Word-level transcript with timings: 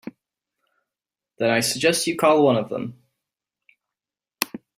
Then 1.37 1.51
I 1.51 1.59
suggest 1.59 2.07
you 2.07 2.15
call 2.17 2.43
one 2.43 2.55
of 2.55 2.69
them. 2.69 2.97